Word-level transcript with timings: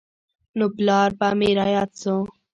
نو 0.57 0.65
پلار 0.75 1.09
به 1.19 1.27
مې 1.39 1.49
راياد 1.59 1.91
سو. 2.01 2.15